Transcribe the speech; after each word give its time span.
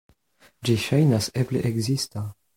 Ĝi 0.69 0.77
ŝajnas 0.85 1.29
eble 1.43 1.63
ekzista. 1.73 2.27